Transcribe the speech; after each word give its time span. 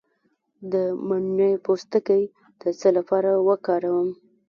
د 0.71 0.73
مڼې 1.07 1.51
پوستکی 1.65 2.23
د 2.61 2.63
څه 2.79 2.87
لپاره 2.97 3.29
وکاروم؟ 3.47 4.07